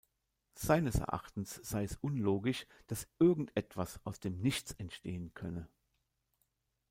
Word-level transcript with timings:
Seines 0.55 0.95
Erachtens 0.95 1.59
sei 1.63 1.83
es 1.83 1.95
unlogisch, 2.01 2.65
dass 2.87 3.07
irgendetwas 3.19 3.99
aus 4.03 4.19
dem 4.19 4.39
„Nichts“ 4.41 4.71
entstehen 4.79 5.31
könne. 5.35 5.69